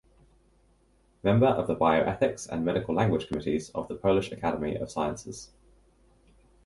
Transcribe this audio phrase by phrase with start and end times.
[1.21, 5.51] Member of the Bioethics and Medical Language committees of the Polish Academy of Sciences.